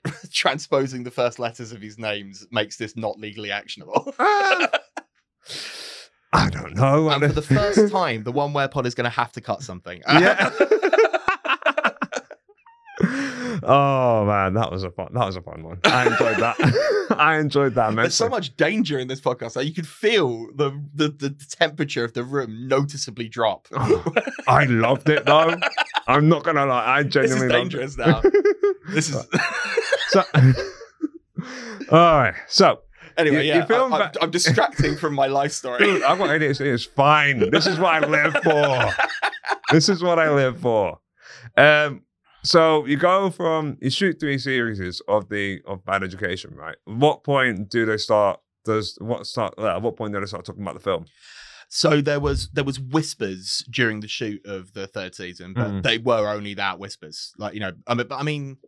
[0.33, 4.13] transposing the first letters of his names makes this not legally actionable?
[4.27, 4.67] Um,
[6.33, 7.09] I don't know.
[7.09, 9.63] and for the first time, the one where Pod is going to have to cut
[9.63, 10.03] something.
[10.09, 10.51] yeah.
[13.63, 15.09] oh man, that was a fun.
[15.13, 15.81] That was a fun one.
[15.85, 17.07] I enjoyed that.
[17.17, 17.95] I enjoyed that.
[17.95, 19.57] There's so much danger in this podcast.
[19.57, 23.69] Like you could feel the, the the temperature of the room noticeably drop.
[24.49, 25.57] I loved it though.
[26.07, 26.99] I'm not gonna lie.
[26.99, 27.79] I this is genuinely loved it.
[27.79, 28.23] dangerous now.
[28.89, 29.27] This is
[30.09, 30.23] So,
[31.91, 32.35] all right.
[32.49, 32.81] So,
[33.17, 33.47] anyway.
[33.47, 35.79] You- you yeah, film I, back- am distracting from my life story.
[35.79, 36.61] dude, I've got ADHD.
[36.73, 37.51] It's fine.
[37.51, 38.95] This is what I live for.
[39.73, 40.99] this is what I live for.
[41.57, 42.03] Um.
[42.43, 46.77] So you go from you shoot three series of the of Bad Education, right?
[46.85, 48.39] What point do they start?
[48.65, 49.55] Does what start?
[49.59, 51.07] uh, At what point do they start talking about the film?
[51.69, 55.83] So there was there was whispers during the shoot of the third season, but Mhm.
[55.83, 57.33] they were only that whispers.
[57.37, 58.59] Like you know, I mean, but I mean,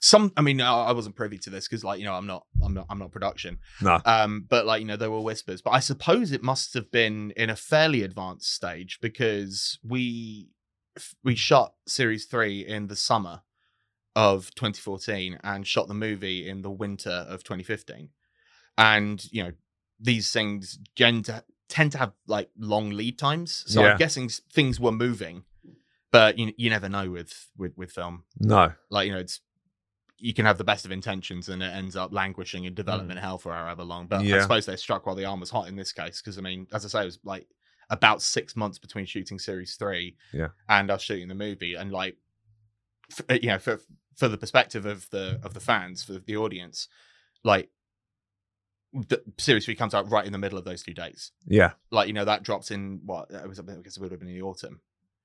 [0.00, 0.32] some.
[0.36, 2.86] I mean, I, wasn't privy to this because, like, you know, I'm not, I'm not,
[2.90, 3.58] I'm not production.
[3.80, 4.00] No.
[4.04, 5.62] Um, but like you know, there were whispers.
[5.62, 10.48] But I suppose it must have been in a fairly advanced stage because we
[11.24, 13.42] we shot series three in the summer
[14.14, 18.10] of 2014 and shot the movie in the winter of 2015.
[18.78, 19.52] And you know,
[20.00, 23.64] these things tend to tend to have like long lead times.
[23.66, 23.92] So Yeah.
[23.92, 25.44] I'm guessing things were moving,
[26.10, 28.24] but you you never know with with with film.
[28.38, 28.72] No.
[28.90, 29.40] Like you know, it's
[30.24, 33.38] you can have the best of intentions and it ends up languishing in development hell
[33.38, 34.06] for however long.
[34.06, 34.42] But I Mm.
[34.42, 36.84] Suppose they struck while the iron was hot in this case because I mean, as
[36.84, 37.48] I say, it was like
[37.90, 40.48] about six months between shooting series three Yeah.
[40.68, 42.16] and us shooting the movie, and like
[43.10, 43.80] f- uh, you know for
[44.16, 46.86] for the perspective of the of the fans for the audience,
[47.42, 47.68] like
[48.92, 51.32] the series three comes out right in the middle of those two dates.
[51.46, 51.72] Yeah.
[51.90, 53.58] Like you know that drops in what it was.
[53.58, 54.80] I guess it would have been in the autumn.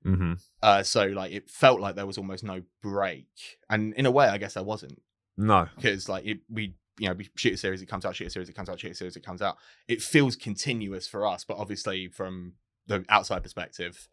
[0.08, 0.32] Mm-hmm.
[0.62, 3.28] Uh, so like it felt like there was almost no break,
[3.68, 5.00] and in a way, I guess there wasn't
[5.36, 5.68] No.
[5.76, 8.30] because like it, we you know we shoot a series, it comes out, shoot a
[8.30, 9.56] series, it comes out, shoot a series, it comes out.
[9.86, 12.54] It feels continuous for us, but obviously from
[12.86, 14.08] the outside perspective,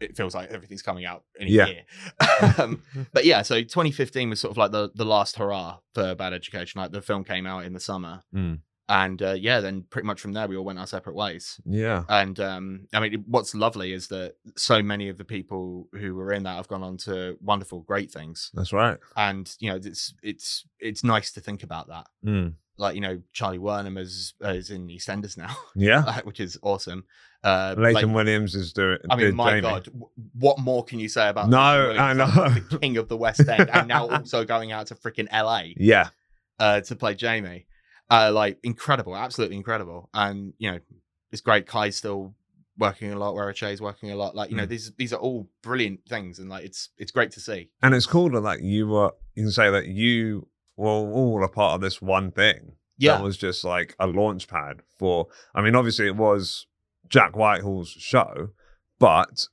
[0.00, 1.66] it feels like everything's coming out in a Yeah.
[1.66, 1.82] year.
[2.58, 2.82] um,
[3.12, 6.80] but yeah, so 2015 was sort of like the the last hurrah for Bad Education.
[6.80, 8.58] Like the film came out in the summer, Mm.
[8.94, 11.58] And uh, yeah, then pretty much from there we all went our separate ways.
[11.64, 12.04] Yeah.
[12.10, 16.30] And um, I mean, what's lovely is that so many of the people who were
[16.30, 18.50] in that have gone on to wonderful, great things.
[18.52, 18.98] That's right.
[19.16, 22.06] And you know, it's it's it's nice to think about that.
[22.22, 22.52] Mm.
[22.76, 26.20] Like you know, Charlie Wernham is uh, is in EastEnders now, Yeah.
[26.24, 27.04] which is awesome.
[27.42, 28.98] Uh, Layton like- Williams is doing.
[29.08, 29.60] I mean, my Jamie.
[29.62, 31.48] God, w- what more can you say about?
[31.48, 32.26] No, I know.
[32.26, 36.08] the king of the West End, and now also going out to freaking LA Yeah.
[36.60, 37.66] uh, to play Jamie.
[38.10, 40.10] Uh, like incredible, absolutely incredible.
[40.12, 40.78] And you know,
[41.30, 41.66] it's great.
[41.66, 42.34] Kai's still
[42.78, 43.34] working a lot.
[43.34, 44.34] Weruche is working a lot.
[44.36, 44.68] Like you know, Mm.
[44.68, 47.70] these these are all brilliant things, and like it's it's great to see.
[47.82, 49.12] And it's cool that like you were.
[49.34, 52.72] You can say that you were all a part of this one thing.
[52.98, 55.26] Yeah, That was just like a launch pad for.
[55.54, 56.66] I mean, obviously it was
[57.08, 58.50] Jack Whitehall's show,
[58.98, 59.46] but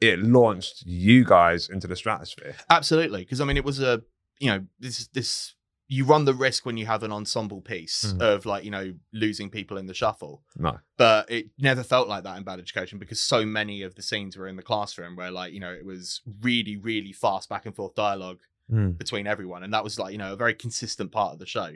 [0.00, 2.54] it launched you guys into the stratosphere.
[2.70, 3.22] absolutely.
[3.22, 4.02] Because I mean, it was a
[4.38, 5.54] you know this this
[5.88, 8.20] you run the risk when you have an ensemble piece Mhm.
[8.20, 10.42] of like you know losing people in the shuffle.
[10.56, 10.78] No.
[10.96, 14.36] but it never felt like that in bad education because so many of the scenes
[14.36, 17.74] were in the classroom where like you know it was really really fast back and
[17.76, 18.98] forth dialogue Mm.
[18.98, 21.70] between everyone and that was like you know a very consistent part of the show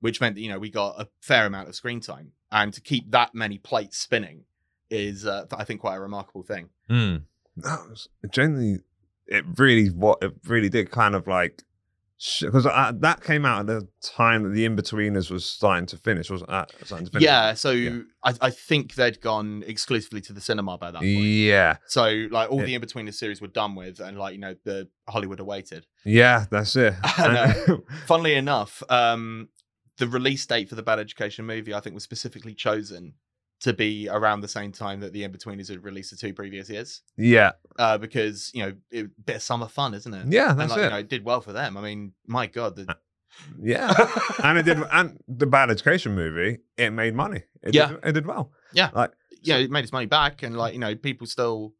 [0.00, 2.80] which meant that you know we got a fair amount of screen time and to
[2.80, 4.42] keep that many plates spinning
[4.90, 7.22] is uh, i think quite a remarkable thing Mm.
[7.58, 8.80] That was generally
[9.28, 11.62] it really what it really did kind of like
[12.40, 16.50] because that came out at the time that the Inbetweeners was starting to finish, wasn't
[16.50, 16.70] that?
[16.84, 17.24] Starting to finish.
[17.24, 17.98] yeah so Yeah.
[18.24, 22.50] I, I think they'd gone exclusively to the cinema by that point Yeah, so like
[22.50, 22.66] all Yeah.
[22.66, 25.86] the in between the series were done with and like you know the hollywood awaited
[26.06, 26.94] yeah, that's it.
[27.04, 27.54] I
[28.06, 29.48] funnily enough, um,
[29.98, 33.14] the release date for the Bad Education movie, I think, was specifically chosen
[33.64, 37.00] to be around the same time that the Inbetweeners had released the two previous years.
[37.16, 40.26] yeah, Uh, because, you know, it, bit of summer fun, isn't it?
[40.30, 40.84] yeah, and that's like, it.
[40.84, 41.76] you know, it did well for them.
[41.78, 42.76] I mean, my God.
[42.76, 42.94] The...
[43.60, 43.92] yeah,
[44.44, 44.78] and it did.
[44.92, 47.42] And the Bad Education movie, it made money.
[47.62, 47.88] It Yeah.
[47.88, 48.52] did, it did well.
[49.42, 51.74] you know, it made its money back and like, you know, people still,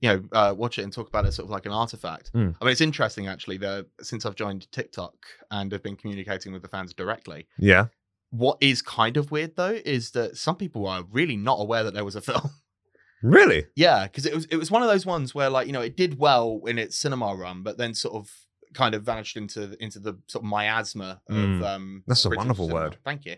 [0.00, 2.32] you know, uh, watch it and talk about it sort of like an artifact.
[2.34, 2.54] Mm.
[2.60, 5.14] I mean, it's interesting actually that since I've joined TikTok
[5.50, 7.86] and have been communicating with the fans directly, Yeah,
[8.30, 11.94] What is kind of weird though is that some people are really not aware that
[11.94, 12.50] there was a film.
[13.22, 13.66] really.
[13.74, 15.96] yeah, because it was it was one of those ones where like you know it
[15.96, 18.30] did well in its cinema run, but then sort of
[18.74, 21.62] kind of vanished into into the sort of miasma of Mm.
[21.64, 22.84] um That's a British wonderful cinema.
[22.84, 22.98] word.
[23.04, 23.36] Thank you.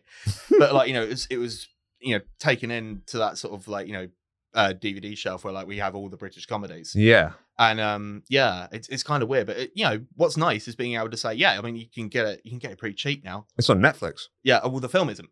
[0.58, 1.68] but like you know, it was, it was
[2.00, 4.08] you know taken into that sort of like you know
[4.54, 6.94] uh DVD shelf where like we have all the British comedies.
[6.94, 7.32] Yeah.
[7.58, 10.74] And um, yeah, it's it's kind of weird, but it, you know what's nice is
[10.76, 12.78] being able to say, yeah, I mean, you can get it, you can get it
[12.78, 13.46] pretty cheap now.
[13.58, 14.22] It's on Netflix.
[14.42, 15.28] Yeah, well, the film isn't.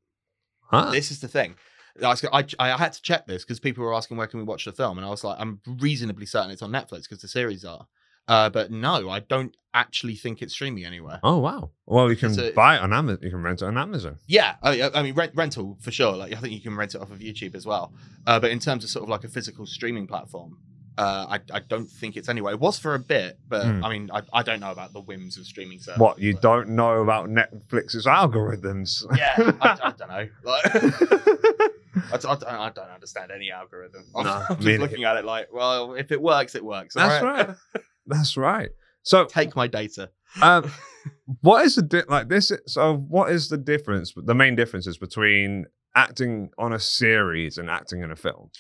[0.71, 0.91] Huh?
[0.91, 1.55] This is the thing.
[2.03, 4.45] I, was- I, I had to check this because people were asking where can we
[4.45, 7.29] watch the film, and I was like, I'm reasonably certain it's on Netflix because the
[7.29, 7.87] series are.
[8.29, 11.19] Uh, but no, I don't actually think it's streaming anywhere.
[11.23, 11.71] Oh wow.
[11.87, 13.21] Well, you can buy it on Amazon.
[13.23, 14.19] You can rent it on Amazon.
[14.27, 16.15] Yeah, I, I mean rent, rental for sure.
[16.17, 17.93] Like I think you can rent it off of YouTube as well.
[18.27, 20.59] Uh, but in terms of sort of like a physical streaming platform,
[20.99, 22.53] uh, I, I don't think it's anywhere.
[22.55, 23.85] It was for a bit, but Hmm.
[23.85, 26.01] I mean I, I don't know about the whims of streaming services.
[26.01, 29.05] What you but- don't know about Netflix's algorithms?
[29.17, 30.29] Yeah, I, I don't know.
[30.45, 30.65] Like,
[32.13, 34.05] I, don't, I don't understand any algorithm.
[34.15, 36.95] I'm, No, just looking at it like, well, if it works, it works.
[36.95, 37.49] That's right.
[37.49, 37.57] right.
[38.09, 38.71] That's right.
[39.03, 40.11] So, Take my data.
[40.43, 40.71] um,
[41.41, 42.51] what is the di- like this?
[42.51, 44.13] is- So, what is the difference?
[44.17, 48.51] The main differences between acting on a series and acting in a film?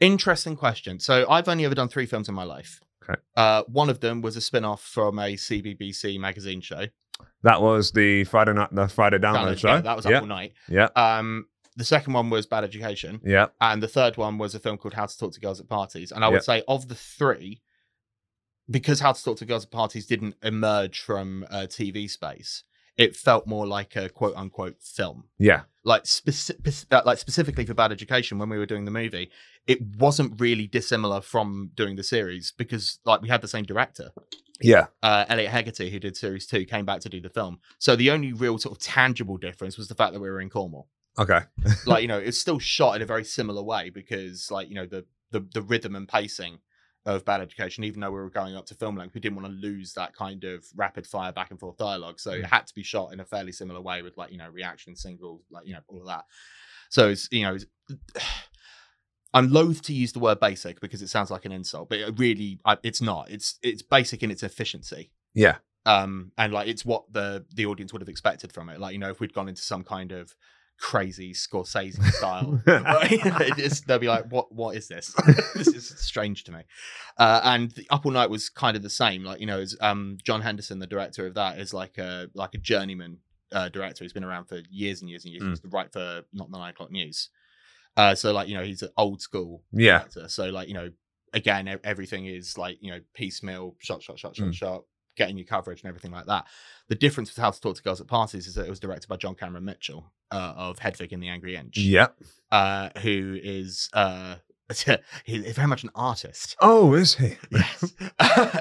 [0.00, 0.98] Interesting question.
[0.98, 2.80] So I've only ever done three films in my life.
[3.08, 3.20] Okay.
[3.36, 6.86] Uh, one of them was a spin-off from a CBBC magazine show.
[7.44, 9.68] That was the Friday night, the Friday download Download- show.
[9.68, 10.52] yeah, that was up yeah, all night.
[10.68, 13.46] yeah, Um, the second one was Bad Education, yeah.
[13.60, 16.10] and the third one was a film called How to Talk to Girls at Parties.
[16.12, 16.40] And I would Yeah.
[16.40, 17.62] say of the three,
[18.72, 22.64] because How to Talk to Girls at Parties didn't emerge from a TV space,
[22.96, 25.24] it felt more like a quote unquote film.
[25.38, 25.62] yeah.
[25.84, 29.30] Like speci- like specifically for Bad Education, when we were doing the movie,
[29.66, 34.12] it wasn't really dissimilar from doing the series because like we had the same director
[34.60, 34.86] Yeah.
[35.02, 37.58] uh, Elliot Hegarty, who did series two, came back to do the film.
[37.80, 40.50] So the only real sort of tangible difference was the fact that we were in
[40.50, 40.88] Cornwall.
[41.18, 41.40] Okay.
[41.84, 44.86] Like, you know, it's still shot in a very similar way because, like, you know,
[44.86, 46.58] the the, the rhythm and pacing
[47.04, 49.46] of Bad Education, even though we were going up to film length, we didn't want
[49.48, 52.20] to lose that kind of rapid fire back and forth dialogue.
[52.20, 52.48] So it Mm.
[52.50, 55.42] had to be shot in a fairly similar way with, like, you know, reaction singles,
[55.50, 56.24] like, you know, all of that.
[56.90, 57.66] So it's, you know, it's,
[59.34, 62.18] I'm loath to use the word basic because it sounds like an insult, but it
[62.18, 63.30] really, I, it's not.
[63.30, 65.56] It's it's basic in its efficiency Yeah.
[65.86, 68.98] um and like it's what the the audience would have expected from it like you
[69.00, 70.36] know if we'd gone into some kind of
[70.90, 73.82] crazy scorsese style right?
[73.86, 75.14] they'll be like what what is this
[75.54, 76.60] this is strange to me
[77.18, 79.76] uh and the up all night was kind of the same like you know as
[79.80, 83.18] um john henderson the director of that is like a like a journeyman
[83.52, 85.46] uh director he's been around for years and years and years Mm.
[85.46, 87.28] he used to write for not the nine o'clock news
[87.96, 89.98] uh so like you know he's an old school Yeah.
[89.98, 90.28] director.
[90.28, 90.90] So like you know,
[91.34, 94.54] again, everything is like you know piecemeal, shot, shot, shot, shot, Mm.
[94.54, 94.82] shot,
[95.16, 96.46] getting your coverage and everything like that.
[96.88, 99.08] The difference with How to Talk to Girls at Parties is that it was directed
[99.08, 102.16] by John Cameron Mitchell uh, of Hedwig and the Angry Inch, Yep.
[102.50, 104.36] uh, who is uh,
[105.24, 106.56] he's very much an artist.
[106.60, 107.36] Oh, is he?
[107.50, 107.92] Yes.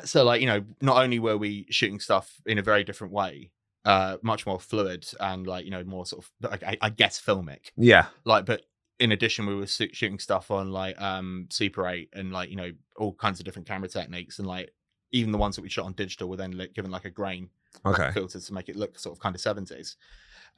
[0.10, 3.52] so like you know, not only were we shooting stuff in a very different way.
[3.84, 7.72] Uh, much more fluid and like you know more sort of I, I guess filmic
[7.76, 8.06] Yeah.
[8.26, 8.62] like but
[9.00, 12.70] in addition we were shooting stuff on like um super 8 and like you know
[12.98, 14.70] all kinds of different camera techniques and like
[15.12, 17.50] even the ones that we shot on digital were then like, given like a grain
[17.86, 18.12] Okay.
[18.12, 19.96] filter to make it look sort of kind of 70s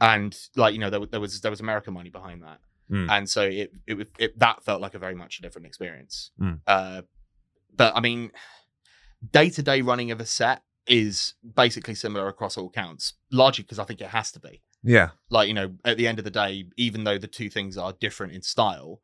[0.01, 2.59] and like you know there, there was there was american money behind that
[2.91, 3.09] Mm.
[3.09, 6.31] and so it, it was- it that felt like a very much a different experience
[6.39, 6.59] Mm.
[6.67, 7.03] uh
[7.75, 8.31] but i mean
[9.31, 14.01] day-to-day running of a set is basically similar across all counts largely because i think
[14.01, 15.11] it has to be Yeah.
[15.29, 17.93] like you know at the end of the day even though the two things are
[17.93, 19.01] different in style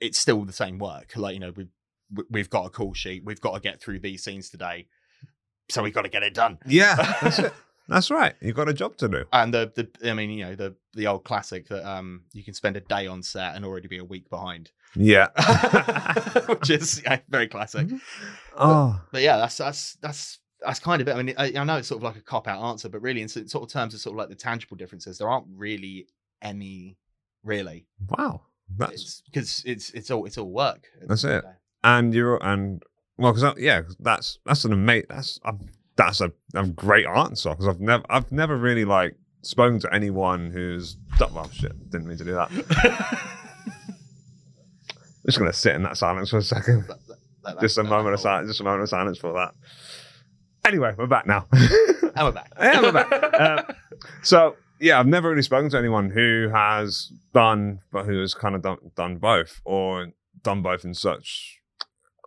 [0.00, 1.70] it's still the same work like you know we've we-
[2.30, 4.86] we've got a call sheet we've got to get through these scenes today
[5.68, 6.94] so we've got to get it done Yeah.
[7.22, 7.52] That's it.
[7.88, 8.34] That's right.
[8.40, 9.24] You've got a job to do.
[9.32, 12.54] and the the i mean you know the the old classic that um you can
[12.54, 15.28] spend a day on set and already be a week behind Yeah.
[16.46, 17.88] which is yeah, very classic
[18.56, 19.00] oh.
[19.12, 21.88] but yeah that's that's that's that's kind of it i mean i, I know it's
[21.88, 24.14] sort of like a cop out answer but really in sort of terms of sort
[24.14, 26.06] of like the tangible differences there aren't really
[26.42, 26.96] any
[27.44, 28.42] really Wow.
[28.76, 30.88] That's because it's it's all it's all work.
[31.06, 31.42] That's it.
[31.44, 31.50] day.
[31.86, 32.82] And you're and
[33.16, 35.54] well because yeah 'cause that's that's an amazing that's a,
[35.96, 40.50] that's a, a great answer because I've never I've never really like spoken to anyone
[40.50, 42.50] who's done well shit didn't mean to do that.
[42.50, 42.64] I'm
[45.26, 46.86] just gonna sit in that silence for a second.
[46.88, 48.48] That- that- that- Just a moment of silence.
[48.48, 49.52] Just a moment of silence for that.
[50.64, 51.46] Anyway, we're back now.
[52.16, 52.50] And we're back.
[52.58, 53.12] Yeah, we're back.
[53.40, 53.76] Um,
[54.22, 58.54] so yeah, I've never really spoken to anyone who has done, but who has kind
[58.54, 60.06] of done, done both, or
[60.42, 61.60] done both in such,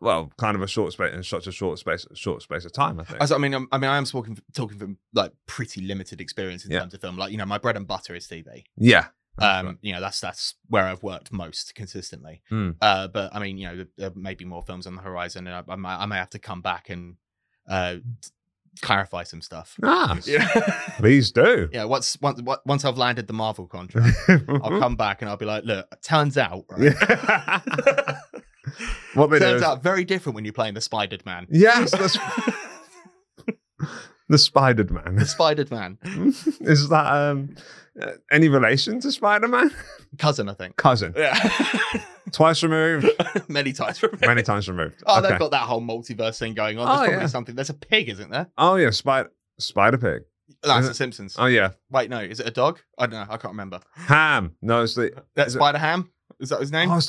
[0.01, 2.99] well, kind of a short space in such a short space, short space of time.
[2.99, 3.21] I think.
[3.21, 6.65] As- I mean, I'm, I mean, I am talking talking from like pretty limited experience
[6.65, 6.79] in Yeah.
[6.79, 7.17] terms of film.
[7.17, 8.63] Like, you know, my bread and butter is TV.
[8.77, 9.07] yeah.
[9.37, 9.77] Um, right.
[9.81, 12.41] you know, that's that's where I've worked most consistently.
[12.49, 12.71] Hmm.
[12.81, 15.47] Uh, but I mean, you know, there, there may be more films on the horizon,
[15.47, 17.15] and I, I, might, I may have to come back and
[17.65, 17.97] uh,
[18.81, 19.75] clarify some stuff.
[19.81, 20.45] Ah, Yeah.
[20.97, 21.69] please do.
[21.71, 21.85] yeah.
[21.85, 25.63] Once once once I've landed the Marvel contract, I'll come back and I'll be like,
[25.63, 26.93] look, turns out, right?
[27.01, 27.61] Yeah.
[29.13, 31.47] what they turns out very different when you're playing the Spidered Man.
[31.49, 32.17] yes, that's
[34.27, 35.15] the Spidered Man.
[35.19, 35.97] The Spidered Man,
[36.61, 37.55] is that um
[38.01, 39.71] uh, any relation to Spider Man?
[40.17, 40.75] cousin, I think.
[40.77, 41.35] Cousin, Yeah.
[42.31, 43.07] twice removed,
[43.47, 44.01] Many times.
[44.03, 44.21] removed.
[44.25, 45.01] many times removed.
[45.05, 45.29] Oh, okay.
[45.29, 46.85] they've got that whole multiverse thing going on.
[46.87, 47.27] There's Oh, probably yeah.
[47.27, 47.55] something.
[47.55, 48.47] There's a pig, isn't there?
[48.57, 50.21] Oh yeah, Spider Spider Pig.
[50.63, 50.93] That's the?
[50.93, 51.35] Simpsons.
[51.39, 52.79] Oh yeah, Wait, no, is it a dog?
[52.97, 53.33] I don't know.
[53.33, 53.79] I can't remember.
[53.95, 54.55] Ham.
[54.61, 56.09] No, it's the That Is it- Spider Ham.
[56.39, 56.89] Is that his name?
[56.91, 57.07] oh, it's